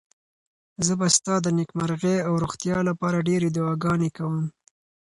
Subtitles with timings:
[0.85, 4.43] زه به ستا د نېکمرغۍ او روغتیا لپاره ډېرې دعاګانې کوم.